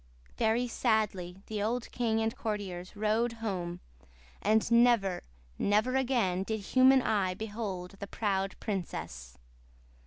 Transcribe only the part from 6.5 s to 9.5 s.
human eye behold the proud princess.